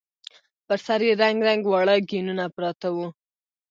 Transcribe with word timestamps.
پر 0.65 0.77
سر 0.87 0.99
يې 1.07 1.13
رنګ 1.21 1.37
رنګ 1.47 1.61
واړه 1.71 1.95
ګېنونه 2.09 2.45
پراته 2.55 2.87
وو. 2.95 3.07